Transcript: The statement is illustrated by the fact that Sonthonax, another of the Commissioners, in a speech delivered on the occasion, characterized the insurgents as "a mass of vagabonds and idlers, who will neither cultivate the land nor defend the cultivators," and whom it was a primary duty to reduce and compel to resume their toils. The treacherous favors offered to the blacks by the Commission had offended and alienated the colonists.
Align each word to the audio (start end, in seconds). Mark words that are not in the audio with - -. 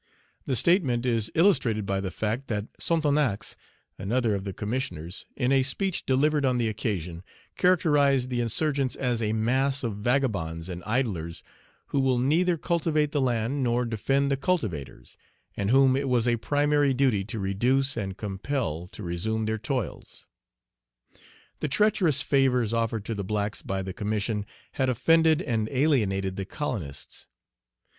The 0.45 0.55
statement 0.55 1.05
is 1.05 1.31
illustrated 1.35 1.85
by 1.85 2.01
the 2.01 2.09
fact 2.09 2.47
that 2.47 2.65
Sonthonax, 2.79 3.55
another 3.99 4.33
of 4.33 4.45
the 4.45 4.51
Commissioners, 4.51 5.27
in 5.35 5.51
a 5.51 5.61
speech 5.61 6.07
delivered 6.07 6.43
on 6.43 6.57
the 6.57 6.67
occasion, 6.69 7.21
characterized 7.55 8.31
the 8.31 8.41
insurgents 8.41 8.95
as 8.95 9.21
"a 9.21 9.31
mass 9.31 9.83
of 9.83 9.97
vagabonds 9.97 10.69
and 10.69 10.83
idlers, 10.85 11.43
who 11.89 11.99
will 11.99 12.17
neither 12.17 12.57
cultivate 12.57 13.11
the 13.11 13.21
land 13.21 13.61
nor 13.61 13.85
defend 13.85 14.31
the 14.31 14.37
cultivators," 14.37 15.17
and 15.55 15.69
whom 15.69 15.95
it 15.95 16.09
was 16.09 16.27
a 16.27 16.37
primary 16.37 16.95
duty 16.95 17.23
to 17.25 17.37
reduce 17.37 17.95
and 17.95 18.17
compel 18.17 18.87
to 18.87 19.03
resume 19.03 19.45
their 19.45 19.59
toils. 19.59 20.25
The 21.59 21.67
treacherous 21.67 22.23
favors 22.23 22.73
offered 22.73 23.05
to 23.05 23.13
the 23.13 23.23
blacks 23.23 23.61
by 23.61 23.83
the 23.83 23.93
Commission 23.93 24.47
had 24.71 24.89
offended 24.89 25.43
and 25.43 25.69
alienated 25.69 26.37
the 26.37 26.45
colonists. 26.45 27.27